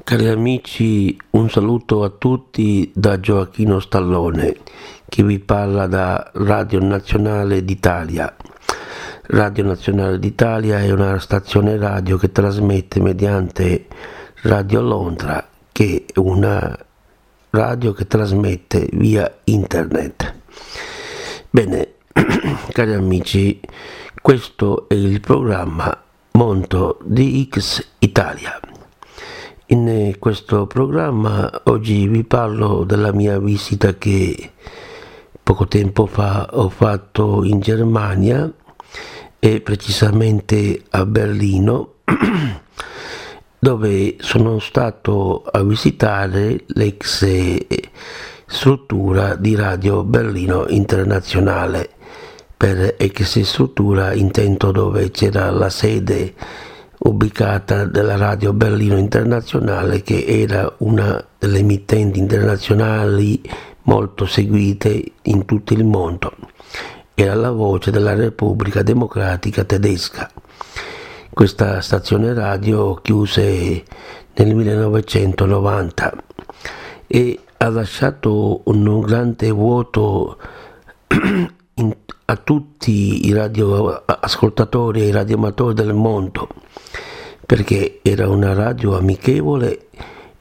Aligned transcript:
Cari 0.00 0.26
amici, 0.26 1.16
un 1.30 1.48
saluto 1.48 2.02
a 2.02 2.08
tutti 2.08 2.90
da 2.92 3.20
Gioacchino 3.20 3.78
Stallone, 3.78 4.56
che 5.08 5.22
vi 5.22 5.38
parla 5.38 5.86
da 5.86 6.28
Radio 6.34 6.80
Nazionale 6.80 7.62
d'Italia. 7.64 8.34
Radio 9.26 9.64
Nazionale 9.64 10.18
d'Italia 10.18 10.80
è 10.80 10.90
una 10.90 11.20
stazione 11.20 11.76
radio 11.76 12.16
che 12.16 12.32
trasmette 12.32 13.00
mediante 13.00 13.86
Radio 14.42 14.80
Londra, 14.80 15.46
che 15.70 16.06
è 16.12 16.18
una 16.18 16.76
radio 17.50 17.92
che 17.92 18.06
trasmette 18.08 18.88
via 18.94 19.30
internet. 19.44 20.34
Bene, 21.48 21.94
cari 22.72 22.94
amici, 22.94 23.60
questo 24.20 24.88
è 24.88 24.94
il 24.94 25.20
programma 25.20 25.96
Monto 26.32 26.98
DX 27.04 27.86
Italia. 28.00 28.71
In 29.72 30.16
questo 30.18 30.66
programma 30.66 31.62
oggi 31.64 32.06
vi 32.06 32.24
parlo 32.24 32.84
della 32.84 33.10
mia 33.10 33.38
visita 33.38 33.94
che 33.94 34.50
poco 35.42 35.66
tempo 35.66 36.04
fa 36.04 36.46
ho 36.52 36.68
fatto 36.68 37.42
in 37.42 37.58
Germania 37.60 38.52
e 39.38 39.60
precisamente 39.62 40.82
a 40.90 41.06
Berlino 41.06 41.94
dove 43.58 44.16
sono 44.20 44.58
stato 44.58 45.42
a 45.42 45.62
visitare 45.62 46.64
l'ex 46.66 47.64
struttura 48.44 49.36
di 49.36 49.54
Radio 49.54 50.04
Berlino 50.04 50.66
Internazionale. 50.68 51.88
Per 52.58 52.96
ex 52.98 53.40
struttura 53.40 54.12
intendo 54.12 54.70
dove 54.70 55.10
c'era 55.10 55.48
la 55.50 55.70
sede 55.70 56.34
ubicata 57.04 57.84
della 57.84 58.16
Radio 58.16 58.52
Berlino 58.52 58.96
Internazionale 58.96 60.02
che 60.02 60.24
era 60.26 60.72
una 60.78 61.24
delle 61.38 61.58
emittenti 61.58 62.18
internazionali 62.18 63.42
molto 63.82 64.26
seguite 64.26 65.12
in 65.22 65.44
tutto 65.44 65.72
il 65.72 65.84
mondo. 65.84 66.32
Era 67.14 67.34
la 67.34 67.50
voce 67.50 67.90
della 67.90 68.14
Repubblica 68.14 68.82
Democratica 68.82 69.64
Tedesca. 69.64 70.30
Questa 71.30 71.80
stazione 71.80 72.34
radio 72.34 72.94
chiuse 72.94 73.82
nel 74.34 74.54
1990 74.54 76.14
e 77.06 77.38
ha 77.56 77.68
lasciato 77.68 78.62
un 78.64 79.00
grande 79.00 79.50
vuoto 79.50 80.38
in, 81.74 81.94
a 82.26 82.36
tutti 82.36 83.26
i 83.26 83.32
radioascoltatori 83.32 85.02
e 85.02 85.06
i 85.06 85.12
radioamatori 85.12 85.74
del 85.74 85.94
mondo 85.94 86.48
perché 87.44 88.00
era 88.02 88.28
una 88.28 88.54
radio 88.54 88.96
amichevole 88.96 89.88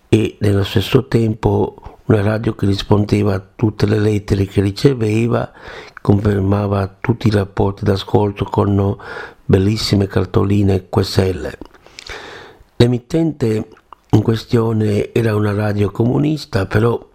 e 0.07 0.37
nello 0.39 0.63
stesso 0.63 1.07
tempo 1.07 1.75
una 2.05 2.21
radio 2.21 2.55
che 2.55 2.65
rispondeva 2.65 3.33
a 3.33 3.43
tutte 3.55 3.85
le 3.85 3.99
lettere 3.99 4.45
che 4.45 4.61
riceveva, 4.61 5.51
confermava 6.01 6.95
tutti 6.99 7.27
i 7.27 7.31
rapporti 7.31 7.85
d'ascolto 7.85 8.45
con 8.45 8.97
bellissime 9.45 10.07
cartoline 10.07 10.89
QSL. 10.89 11.57
L'emittente 12.77 13.67
in 14.09 14.21
questione 14.21 15.13
era 15.13 15.35
una 15.35 15.53
radio 15.53 15.91
comunista, 15.91 16.65
però 16.65 17.09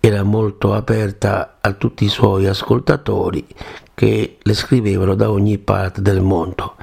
era 0.00 0.22
molto 0.22 0.72
aperta 0.72 1.58
a 1.60 1.72
tutti 1.72 2.04
i 2.04 2.08
suoi 2.08 2.46
ascoltatori 2.46 3.46
che 3.94 4.38
le 4.40 4.54
scrivevano 4.54 5.14
da 5.14 5.30
ogni 5.30 5.58
parte 5.58 6.00
del 6.00 6.22
mondo. 6.22 6.76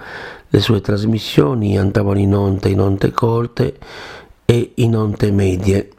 Le 0.49 0.59
sue 0.59 0.81
trasmissioni 0.81 1.77
andavano 1.77 2.19
in 2.19 2.33
onda 2.33 2.69
in 2.69 2.79
onde 2.79 3.11
corte 3.11 3.77
e 4.45 4.73
in 4.75 4.95
onde 4.95 5.31
medie 5.31 5.91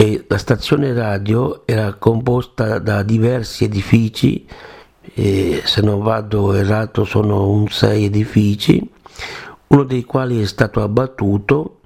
e 0.00 0.24
la 0.28 0.38
stazione 0.38 0.92
radio 0.92 1.62
era 1.66 1.94
composta 1.94 2.78
da 2.78 3.02
diversi 3.02 3.64
edifici, 3.64 4.46
e 5.12 5.62
se 5.64 5.80
non 5.80 6.02
vado 6.02 6.54
errato 6.54 7.04
sono 7.04 7.50
un 7.50 7.66
sei 7.66 8.04
edifici, 8.04 8.88
uno 9.66 9.82
dei 9.82 10.04
quali 10.04 10.40
è 10.40 10.46
stato 10.46 10.82
abbattuto 10.82 11.80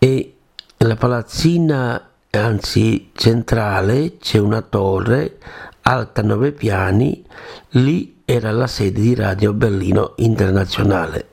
e 0.00 0.34
la 0.78 0.96
palazzina, 0.96 2.07
anzi 2.30 3.10
centrale, 3.14 4.18
c'è 4.18 4.38
una 4.38 4.60
torre 4.60 5.38
alta 5.82 6.22
nove 6.22 6.52
piani, 6.52 7.24
lì 7.70 8.20
era 8.24 8.50
la 8.50 8.66
sede 8.66 9.00
di 9.00 9.14
Radio 9.14 9.54
Berlino 9.54 10.12
Internazionale. 10.16 11.28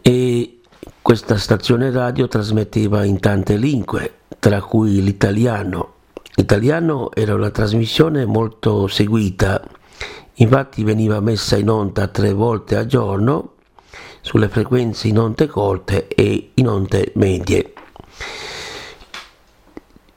E 0.00 0.60
questa 1.02 1.36
stazione 1.36 1.90
radio 1.90 2.26
trasmetteva 2.26 3.04
in 3.04 3.20
tante 3.20 3.56
lingue, 3.56 4.14
tra 4.38 4.62
cui 4.62 5.02
l'italiano. 5.02 5.94
L'italiano 6.36 7.12
era 7.12 7.34
una 7.34 7.50
trasmissione 7.50 8.24
molto 8.24 8.86
seguita, 8.86 9.62
infatti 10.34 10.82
veniva 10.82 11.20
messa 11.20 11.58
in 11.58 11.68
onda 11.68 12.06
tre 12.06 12.32
volte 12.32 12.76
al 12.76 12.86
giorno 12.86 13.54
sulle 14.22 14.48
frequenze 14.48 15.08
in 15.08 15.18
onde 15.18 15.46
corte 15.46 16.08
e 16.08 16.52
in 16.54 16.68
onde 16.68 17.12
medie 17.16 17.72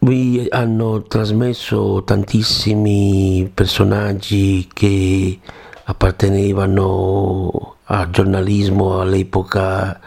vi 0.03 0.45
hanno 0.49 1.03
trasmesso 1.03 2.03
tantissimi 2.03 3.49
personaggi 3.53 4.67
che 4.73 5.39
appartenevano 5.85 7.75
al 7.85 8.09
giornalismo 8.09 8.99
all'epoca 8.99 10.01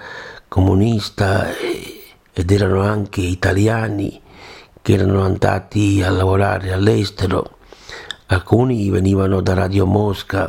comunista 0.49 1.47
ed 2.31 2.51
erano 2.51 2.83
anche 2.83 3.23
italiani 3.23 4.21
che 4.83 4.93
erano 4.93 5.23
andati 5.23 6.03
a 6.03 6.11
lavorare 6.11 6.73
all'estero, 6.75 7.57
alcuni 8.27 8.91
venivano 8.91 9.41
da 9.41 9.55
Radio 9.55 9.87
Mosca, 9.87 10.47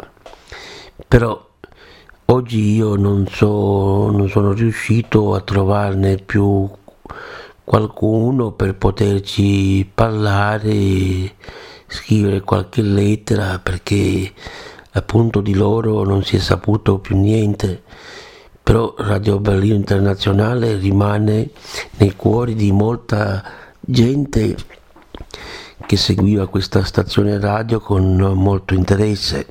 però 1.07 1.47
oggi 2.25 2.75
io 2.75 2.96
non, 2.96 3.25
so, 3.31 4.12
non 4.12 4.28
sono 4.28 4.52
riuscito 4.52 5.34
a 5.36 5.40
trovarne 5.40 6.18
più 6.18 6.69
qualcuno 7.67 8.53
per 8.53 8.75
poterci 8.75 9.85
parlare, 9.94 11.33
scrivere 11.85 12.39
qualche 12.39 12.81
lettera 12.81 13.59
perché 13.59 14.31
appunto 14.91 15.41
di 15.41 15.53
loro 15.53 16.06
non 16.06 16.23
si 16.23 16.38
è 16.38 16.39
saputo 16.39 17.00
più 17.00 17.17
niente. 17.17 17.83
Però 18.63 18.95
Radio 18.97 19.39
Berlino 19.39 19.75
Internazionale 19.75 20.77
rimane 20.77 21.50
nei 21.97 22.16
cuori 22.16 22.56
di 22.56 22.72
molta 22.72 23.44
gente 23.81 24.56
che 25.85 25.97
seguiva 25.97 26.47
questa 26.47 26.85
stazione 26.85 27.38
radio 27.38 27.81
con 27.81 28.16
molto 28.16 28.75
interesse. 28.75 29.45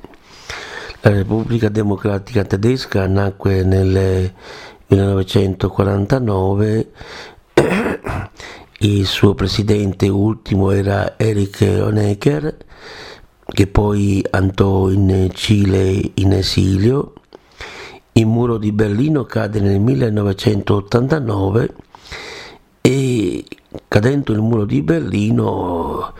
La 1.03 1.11
Repubblica 1.11 1.69
Democratica 1.69 2.45
Tedesca 2.45 3.07
nacque 3.07 3.63
nel 3.63 4.33
1949 4.87 6.93
il 8.81 9.07
suo 9.07 9.35
presidente 9.35 10.09
ultimo 10.09 10.71
era 10.71 11.19
Erich 11.19 11.61
Honecker, 11.63 12.57
che 13.47 13.67
poi 13.69 14.23
andò 14.31 14.91
in 14.91 15.31
Cile 15.33 16.11
in 16.15 16.33
esilio. 16.33 17.15
Il 18.13 18.27
muro 18.27 18.59
di 18.59 18.73
Berlino 18.73 19.25
cade 19.25 19.61
nel 19.61 19.81
1989 19.81 21.75
e 22.83 23.45
cadendo 23.89 24.33
il 24.33 24.41
muro 24.41 24.65
di 24.65 24.83
Berlino, 24.83 26.13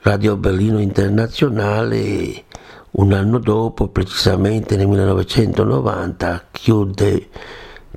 Radio 0.00 0.36
Berlino 0.36 0.80
Internazionale 0.80 2.44
un 2.92 3.12
anno 3.12 3.38
dopo, 3.38 3.88
precisamente 3.88 4.76
nel 4.76 4.88
1990, 4.88 6.48
chiude 6.50 7.28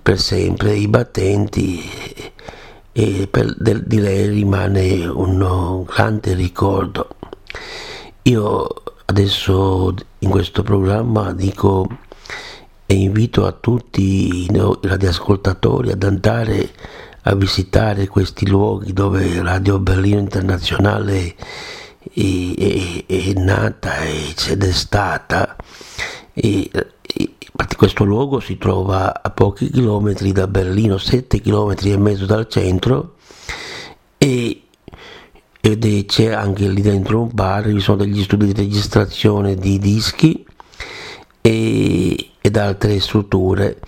per 0.01 0.19
sempre 0.19 0.75
i 0.75 0.87
battenti 0.87 1.81
e 2.97 3.27
per, 3.29 3.53
del, 3.57 3.83
di 3.83 3.99
lei 3.99 4.29
rimane 4.29 5.05
un 5.05 5.83
grande 5.83 6.33
ricordo. 6.33 7.09
Io 8.21 8.67
adesso 9.03 9.93
in 10.19 10.29
questo 10.29 10.63
programma 10.63 11.33
dico 11.33 11.89
e 12.85 12.93
invito 12.93 13.45
a 13.45 13.51
tutti 13.51 14.45
i 14.45 14.49
radioascoltatori 14.81 15.91
ad 15.91 16.03
andare 16.03 16.69
a 17.23 17.35
visitare 17.35 18.07
questi 18.07 18.47
luoghi 18.47 18.93
dove 18.93 19.41
Radio 19.41 19.77
Berlino 19.77 20.19
Internazionale 20.19 21.35
è, 22.13 22.53
è, 22.57 23.05
è 23.07 23.33
nata 23.33 24.05
ed 24.05 24.63
è 24.63 24.71
stata. 24.71 25.57
E, 26.33 26.69
questo 27.85 28.03
luogo 28.03 28.39
si 28.39 28.57
trova 28.57 29.21
a 29.21 29.29
pochi 29.29 29.69
chilometri 29.69 30.31
da 30.31 30.47
Berlino, 30.47 30.97
7 30.97 31.39
chilometri 31.39 31.91
e 31.91 31.97
mezzo 31.97 32.25
dal 32.25 32.47
centro 32.49 33.13
e, 34.17 34.63
ed 35.61 36.05
c'è 36.07 36.31
anche 36.31 36.67
lì 36.67 36.81
dentro 36.81 37.21
un 37.21 37.29
bar, 37.31 37.65
ci 37.65 37.79
sono 37.79 37.97
degli 37.97 38.23
studi 38.23 38.47
di 38.47 38.53
registrazione 38.53 39.53
di 39.53 39.77
dischi 39.77 40.43
e, 41.41 42.31
ed 42.41 42.57
altre 42.57 42.99
strutture. 42.99 43.79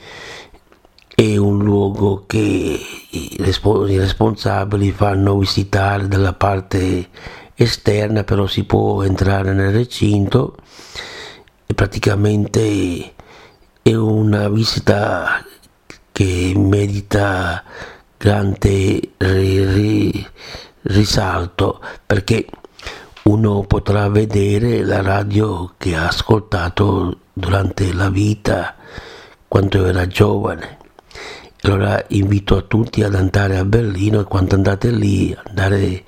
è 1.16 1.36
un 1.36 1.64
luogo 1.64 2.26
che 2.28 2.38
i 2.38 3.36
responsabili 3.40 4.92
fanno 4.92 5.40
visitare 5.40 6.08
dalla 6.08 6.34
parte 6.34 7.10
esterna, 7.56 8.24
però 8.24 8.46
si 8.46 8.64
può 8.64 9.02
entrare 9.02 9.54
nel 9.54 9.72
recinto 9.72 10.56
e 11.66 11.74
praticamente 11.74 13.16
è 13.90 13.96
una 13.96 14.50
visita 14.50 15.46
che 16.12 16.52
merita 16.58 17.64
grande 18.18 19.12
risalto 20.82 21.80
perché 22.06 22.48
uno 23.24 23.62
potrà 23.62 24.10
vedere 24.10 24.84
la 24.84 25.02
radio 25.02 25.76
che 25.78 25.96
ha 25.96 26.08
ascoltato 26.08 27.18
durante 27.32 27.94
la 27.94 28.10
vita 28.10 28.76
quando 29.48 29.86
era 29.86 30.06
giovane. 30.06 30.80
Allora 31.62 32.04
invito 32.10 32.58
a 32.58 32.64
tutti 32.64 33.04
ad 33.04 33.16
andare 33.16 33.58
a 33.58 33.64
Berlino 33.64 34.20
e 34.20 34.26
quando 34.26 34.56
andate 34.56 34.92
lì 34.92 35.34
andare 35.46 36.04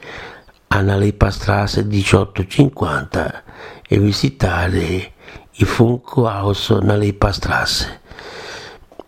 a 0.67 0.81
Nalepa 0.81 1.31
Strasse 1.31 1.85
1850 1.85 3.43
e 3.87 3.99
visitare 3.99 5.13
il 5.51 5.65
Funkhaus 5.65 6.69
Nalepa 6.69 7.31
Strasse 7.31 8.01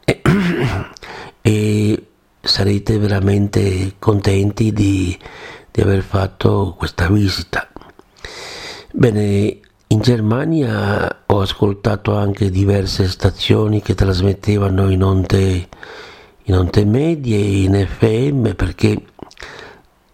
e, 0.04 0.22
e 1.42 2.06
sarete 2.42 2.98
veramente 2.98 3.96
contenti 4.00 4.74
di, 4.74 5.18
di 5.72 5.82
aver 5.82 6.02
fatto 6.02 6.76
questa 6.78 7.08
visita. 7.10 7.68
Bene, 8.92 9.60
in 9.88 10.00
Germania 10.00 11.24
ho 11.26 11.42
ascoltato 11.42 12.16
anche 12.16 12.50
diverse 12.50 13.08
stazioni 13.08 13.82
che 13.82 13.96
trasmettevano 13.96 14.90
in 14.90 15.04
onde 15.04 15.68
in 16.46 16.56
onde 16.56 16.86
medie 16.86 17.38
in 17.38 17.88
FM 17.88 18.54
perché 18.54 19.02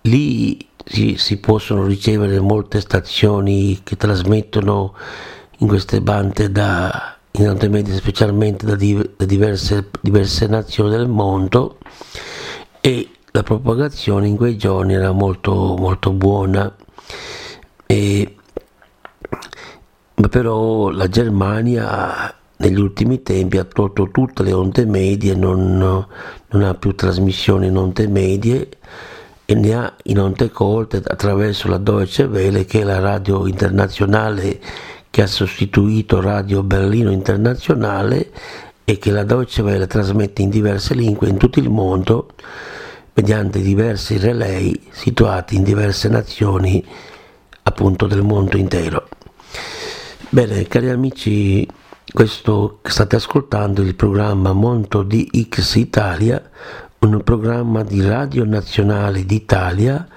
lì 0.02 0.68
si, 0.84 1.16
si, 1.18 1.38
possono 1.38 1.86
ricevere 1.86 2.40
molte 2.40 2.80
stazioni 2.80 3.82
che 3.84 3.96
trasmettono 3.98 4.94
in 5.57 5.68
queste 5.68 6.01
bande 6.01 6.51
da, 6.51 7.15
in 7.31 7.50
onde 7.50 7.68
medie 7.69 7.95
specialmente 7.95 8.65
da, 8.65 8.75
di, 8.75 8.95
da 9.15 9.25
diverse, 9.25 9.89
diverse 10.01 10.48
nazioni 10.48 10.92
del 10.92 11.07
mondo 11.07 11.77
e 12.81 13.09
la 13.31 13.44
propagazione 13.44 14.27
in 14.27 14.36
quei 14.36 14.57
giorni 14.57 14.94
era 14.94 15.12
molto, 15.12 15.75
molto 15.77 16.12
buona. 16.12 16.74
E, 17.86 18.36
ma 20.15 20.27
però 20.27 20.89
la 20.89 21.07
Germania 21.07 22.33
negli 22.57 22.80
ultimi 22.80 23.21
tempi 23.21 23.57
ha 23.57 23.63
tolto 23.63 24.09
tutte 24.09 24.44
le 24.44 24.54
onde 24.54 24.86
medie, 24.86 25.36
non, 25.36 25.77
non 25.77 26.63
ha 26.63 26.74
più 26.74 26.95
trasmissioni 26.95 27.68
in 27.68 27.77
onde 27.77 28.07
medie 28.07 28.69
e 29.45 29.54
ne 29.54 29.74
ha 29.74 29.95
in 30.04 30.19
onde 30.19 30.50
colte 30.50 30.98
attraverso 30.98 31.68
la 31.68 31.77
Deutsche 31.77 32.24
Welle 32.24 32.65
che 32.65 32.81
è 32.81 32.83
la 32.83 33.00
radio 33.00 33.48
internazionale 33.48 34.59
che 35.18 35.24
ha 35.24 35.25
sostituito 35.28 36.22
Radio 36.22 36.62
Berlino 36.62 37.10
Internazionale 37.10 38.30
e 38.84 39.00
che 39.00 39.10
la 39.10 39.24
Deutsche 39.24 39.64
Welle 39.64 39.88
trasmette 39.88 40.44
in 40.44 40.52
diverse 40.52 40.94
lingue 40.94 41.28
in 41.28 41.38
tutto 41.38 41.58
il 41.58 41.72
mondo 41.72 42.34
mediante 43.16 43.60
diversi 43.62 44.19
relay 44.19 44.80
situati 44.92 45.56
in 45.56 45.64
diverse 45.64 46.08
nazioni 46.08 46.86
appunto 47.64 48.06
del 48.06 48.22
mondo 48.22 48.58
intero. 48.58 49.08
Bene, 50.30 50.68
cari 50.68 50.90
amici 50.90 51.68
questo 52.14 52.78
state 52.84 53.16
ascoltando 53.16 53.81
il 53.81 53.96
programma 53.96 54.54
Monto 54.54 55.04
X 55.10 55.74
Italia, 55.78 56.48
un 57.00 57.24
programma 57.24 57.81
di 57.81 58.06
Radio 58.06 58.46
Nazionale 58.46 59.25
d'Italia, 59.25 60.08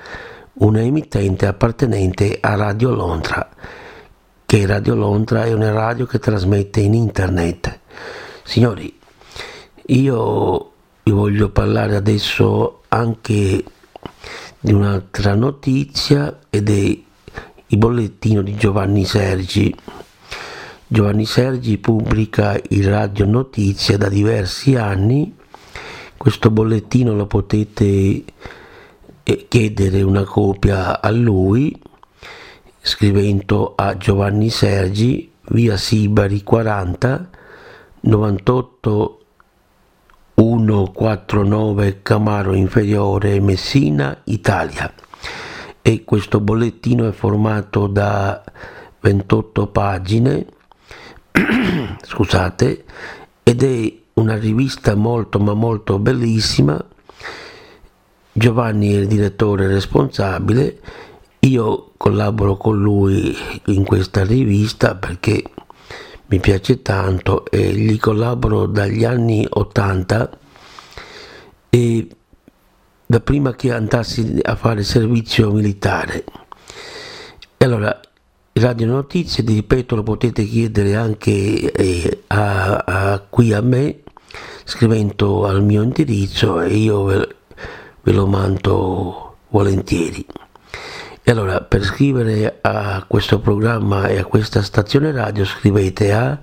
una 0.58 0.82
emittente 0.82 1.46
appartenente 1.46 2.36
a 2.38 2.54
Radio 2.54 2.90
Londra, 2.90 3.48
che 4.50 4.66
Radio 4.66 4.96
Londra 4.96 5.44
è 5.44 5.52
una 5.52 5.70
radio 5.70 6.06
che 6.06 6.18
trasmette 6.18 6.80
in 6.80 6.92
internet. 6.92 7.78
Signori, 8.42 8.92
io 9.86 10.72
vi 11.04 11.12
voglio 11.12 11.50
parlare 11.50 11.94
adesso 11.94 12.80
anche 12.88 13.64
di 14.58 14.72
un'altra 14.72 15.36
notizia 15.36 16.40
ed 16.50 16.68
è 16.68 16.98
il 17.66 17.78
bollettino 17.78 18.42
di 18.42 18.56
Giovanni 18.56 19.04
Sergi 19.04 19.72
Giovanni 20.84 21.26
Sergi 21.26 21.78
pubblica 21.78 22.60
il 22.70 22.90
Radio 22.90 23.26
Notizia 23.26 23.96
da 23.96 24.08
diversi 24.08 24.74
anni. 24.74 25.32
Questo 26.16 26.50
bollettino 26.50 27.14
lo 27.14 27.28
potete 27.28 28.24
eh, 29.22 29.46
chiedere 29.46 30.02
una 30.02 30.24
copia 30.24 31.00
a 31.00 31.10
lui 31.10 31.80
scrivendo 32.80 33.74
a 33.76 33.96
Giovanni 33.96 34.50
Sergi, 34.50 35.30
via 35.50 35.76
Sibari 35.76 36.42
40 36.42 37.28
98 38.02 39.20
149 40.34 42.00
Camaro 42.02 42.54
Inferiore 42.54 43.40
Messina, 43.40 44.16
Italia. 44.24 44.92
E 45.82 46.04
questo 46.04 46.40
bollettino 46.40 47.06
è 47.06 47.12
formato 47.12 47.86
da 47.86 48.42
28 49.00 49.66
pagine 49.66 50.46
scusate, 52.02 52.84
ed 53.42 53.62
è 53.62 53.92
una 54.14 54.36
rivista 54.36 54.94
molto 54.94 55.38
ma 55.38 55.54
molto 55.54 55.98
bellissima. 55.98 56.82
Giovanni 58.32 58.92
è 58.92 58.98
il 58.98 59.06
direttore 59.06 59.66
responsabile, 59.66 60.80
io 61.40 61.92
collaboro 61.96 62.56
con 62.56 62.78
lui 62.78 63.36
in 63.66 63.84
questa 63.84 64.24
rivista 64.24 64.94
perché 64.94 65.42
mi 66.26 66.38
piace 66.38 66.82
tanto 66.82 67.44
e 67.46 67.72
gli 67.72 67.98
collaboro 67.98 68.66
dagli 68.66 69.04
anni 69.04 69.46
80 69.48 70.38
e 71.70 72.08
da 73.06 73.20
prima 73.20 73.54
che 73.54 73.72
andassi 73.72 74.38
a 74.42 74.54
fare 74.54 74.84
servizio 74.84 75.50
militare. 75.50 76.24
E 77.56 77.64
allora 77.64 78.00
Radio 78.52 78.86
Notizie, 78.86 79.42
ti 79.42 79.54
ripeto, 79.54 79.96
lo 79.96 80.02
potete 80.02 80.44
chiedere 80.44 80.94
anche 80.94 81.72
eh, 81.72 82.22
a, 82.28 82.76
a, 82.76 83.18
qui 83.20 83.52
a 83.52 83.60
me 83.60 84.02
scrivendo 84.64 85.46
al 85.46 85.64
mio 85.64 85.82
indirizzo 85.82 86.60
e 86.60 86.76
io 86.76 87.04
ve, 87.04 87.36
ve 88.02 88.12
lo 88.12 88.26
mando 88.26 89.36
volentieri. 89.48 90.24
E 91.30 91.32
allora 91.32 91.60
per 91.60 91.84
scrivere 91.84 92.58
a 92.60 93.04
questo 93.06 93.38
programma 93.38 94.08
e 94.08 94.18
a 94.18 94.24
questa 94.24 94.62
stazione 94.62 95.12
radio 95.12 95.44
scrivete 95.44 96.12
a 96.12 96.36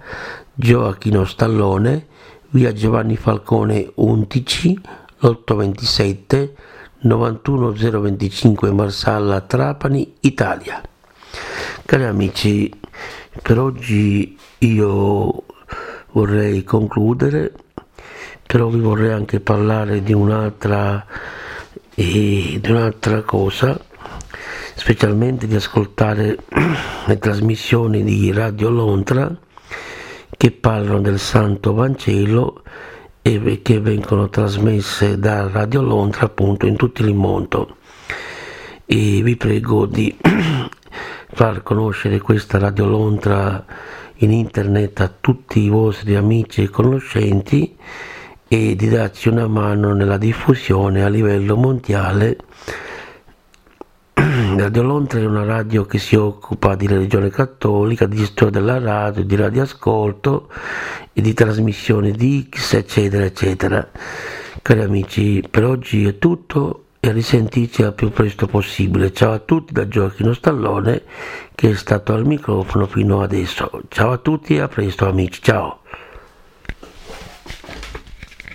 Gioacchino 0.54 1.26
Stallone, 1.26 2.08
via 2.52 2.72
Giovanni 2.72 3.18
Falcone 3.18 3.92
11, 3.96 4.80
827 5.20 6.56
91025 7.00 8.72
Marsalla 8.72 9.42
Trapani, 9.42 10.14
Italia. 10.22 10.82
Cari 11.84 12.06
amici, 12.06 12.72
per 13.42 13.60
oggi 13.60 14.38
io 14.60 15.44
vorrei 16.12 16.64
concludere, 16.64 17.52
però 18.48 18.70
vi 18.70 18.80
vorrei 18.80 19.12
anche 19.12 19.42
parlare 19.42 20.02
di 20.02 20.14
un'altra, 20.14 21.06
eh, 21.94 22.58
di 22.62 22.72
un'altra 22.72 23.22
cosa, 23.24 23.78
specialmente 24.78 25.48
di 25.48 25.56
ascoltare 25.56 26.38
le 27.06 27.18
trasmissioni 27.18 28.04
di 28.04 28.32
Radio 28.32 28.70
Londra 28.70 29.36
che 30.30 30.52
parlano 30.52 31.02
del 31.02 31.18
Santo 31.18 31.74
Vangelo 31.74 32.62
e 33.24 33.62
che 33.64 33.80
vengono 33.80 34.30
trasmesse 34.30 35.18
da 35.18 35.50
Radio 35.50 35.82
Londra 35.82 36.26
appunto 36.26 36.68
in 36.68 36.76
tutto 36.76 37.02
il 37.02 37.16
mondo. 37.16 37.78
E 38.86 39.22
vi 39.24 39.36
prego 39.36 39.88
di 39.88 40.16
far 41.34 41.64
conoscere 41.64 42.20
questa 42.20 42.60
Radio 42.60 42.86
Londra 42.86 43.66
in 44.18 44.32
internet 44.32 45.00
a 45.02 45.12
tutti 45.20 45.60
i 45.60 45.70
vostri 45.70 46.16
amici 46.16 46.62
e 46.62 46.70
conoscenti 46.70 47.76
e 48.48 48.76
di 48.76 48.90
darci 48.90 49.30
una 49.30 49.48
mano 49.48 49.94
nella 49.94 50.18
diffusione 50.18 51.04
a 51.04 51.10
livello 51.10 51.58
mondiale. 51.58 52.38
Radio 54.58 54.82
Londra 54.82 55.20
è 55.20 55.26
una 55.26 55.44
radio 55.44 55.86
che 55.86 56.00
si 56.00 56.16
occupa 56.16 56.74
di 56.74 56.88
religione 56.88 57.30
cattolica, 57.30 58.08
di 58.08 58.26
storia 58.26 58.60
della 58.60 58.80
radio, 58.80 59.24
di 59.24 59.36
radioascolto 59.36 60.50
e 61.14 61.22
di 61.22 61.36
trasmissione 61.36 62.10
di 62.10 62.50
X, 62.50 62.74
eccetera, 62.74 63.24
eccetera. 63.24 63.88
Cari 64.64 64.82
amici, 64.82 65.44
per 65.48 65.64
oggi 65.64 66.08
è 66.08 66.18
tutto 66.18 66.86
e 67.00 67.12
risentirci 67.12 67.84
al 67.84 67.94
più 67.94 68.10
presto 68.10 68.48
possibile. 68.48 69.14
Ciao 69.14 69.34
a 69.34 69.40
tutti 69.40 69.74
da 69.74 69.88
Gioacchino 69.88 70.34
Stallone 70.34 71.04
che 71.54 71.70
è 71.70 71.76
stato 71.76 72.14
al 72.14 72.26
microfono 72.26 72.88
fino 72.88 73.22
adesso. 73.22 73.84
Ciao 73.90 74.12
a 74.12 74.18
tutti 74.18 74.56
e 74.56 74.62
a 74.62 74.68
presto 74.68 75.08
amici, 75.08 75.40
ciao! 75.40 75.82